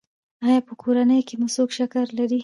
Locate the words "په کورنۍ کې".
0.67-1.35